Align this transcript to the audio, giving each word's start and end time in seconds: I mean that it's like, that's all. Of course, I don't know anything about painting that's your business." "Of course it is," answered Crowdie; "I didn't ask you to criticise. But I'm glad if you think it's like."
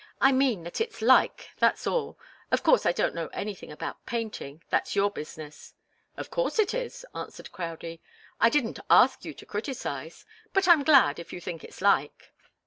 I 0.19 0.31
mean 0.31 0.63
that 0.63 0.81
it's 0.81 1.03
like, 1.03 1.51
that's 1.59 1.85
all. 1.85 2.17
Of 2.49 2.63
course, 2.63 2.87
I 2.87 2.91
don't 2.91 3.13
know 3.13 3.27
anything 3.33 3.71
about 3.71 4.03
painting 4.07 4.63
that's 4.71 4.95
your 4.95 5.11
business." 5.11 5.75
"Of 6.17 6.31
course 6.31 6.57
it 6.57 6.73
is," 6.73 7.05
answered 7.13 7.51
Crowdie; 7.51 8.01
"I 8.39 8.49
didn't 8.49 8.79
ask 8.89 9.23
you 9.25 9.35
to 9.35 9.45
criticise. 9.45 10.25
But 10.53 10.67
I'm 10.67 10.83
glad 10.83 11.19
if 11.19 11.31
you 11.31 11.39
think 11.39 11.63
it's 11.63 11.81
like." 11.83 12.33